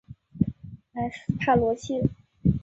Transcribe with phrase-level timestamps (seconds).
[0.93, 2.01] 莱斯帕罗谢。